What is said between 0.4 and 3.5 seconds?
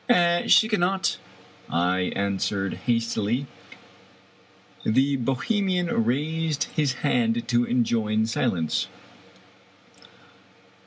"She cannot," I answered hastily.